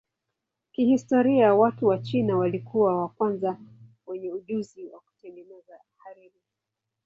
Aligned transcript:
Kihistoria 0.71 1.53
watu 1.55 1.85
wa 1.87 1.97
China 1.99 2.37
walikuwa 2.37 2.97
wa 2.97 3.09
kwanza 3.09 3.57
wenye 4.07 4.31
ujuzi 4.31 4.85
wa 4.85 4.99
kutengeneza 4.99 5.79
hariri. 5.97 6.41